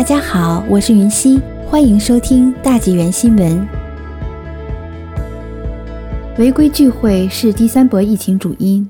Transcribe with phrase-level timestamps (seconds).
[0.00, 3.68] 大家好，我是云溪，欢迎收听大纪元新闻。
[6.38, 8.88] 违规聚会是第三波疫情主因。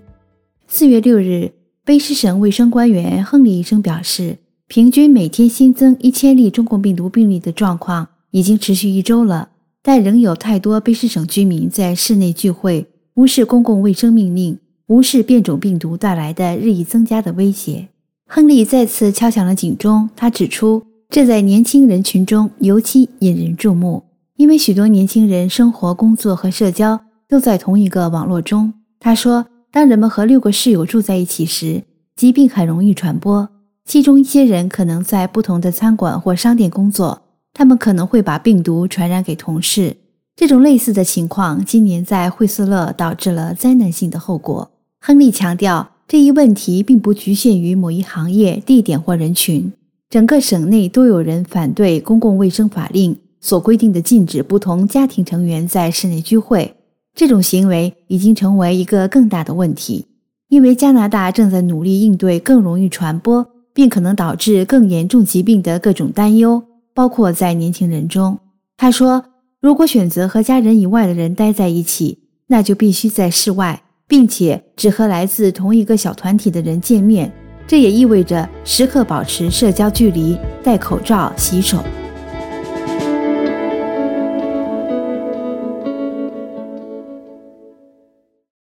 [0.68, 1.50] 四月六日，
[1.84, 4.38] 卑诗省卫生官员亨利医生表示，
[4.68, 9.48] 平均每天新增一千例中共病毒病例的状况已经持续一周了，
[9.82, 14.56] 但仍有太多卑诗省居民在室内聚会，无视公共卫生命令，
[14.86, 17.88] 无视变种病毒带来的日益增加的威胁。
[18.28, 24.04] 亨利再次敲响了警钟，他指出，这在年轻人群中尤其引人注目，
[24.36, 28.72] 因为许多年轻人生活、工作和社交都在同一个网络中。
[28.98, 29.46] 他说。
[29.72, 31.84] 当人们和六个室友住在一起时，
[32.16, 33.48] 疾病很容易传播。
[33.84, 37.22] 其中一些人可能在不同的餐馆或商店工作，
[37.54, 39.96] 他们可能会把病毒传染给同事。
[40.34, 44.68] 这种类似的情况今年在惠斯勒导致了灾难性的后果。
[45.00, 49.72] 亨利强调，这一问题并不局限于某一行业、地点或人群，
[50.10, 56.74] 整个省内都有人反对公共卫生法令所规定的禁止不同家庭成员在室内聚会。
[57.14, 60.06] 这种行为已经成为一个更大的问题，
[60.48, 66.60] 因为加拿大正在努力应对更容易传播并可能导致更严重疾病的各种担忧，
[66.92, 68.36] 包括在年轻人中。
[68.76, 69.24] 他说
[69.62, 72.18] ：“如果选择和家人以外的人待在一起，
[72.48, 77.32] 那就必须在室外，并且只和来自同一个小团体的人见面。
[77.70, 81.78] 这也意味着时刻保持社交距离、戴口罩、洗手。”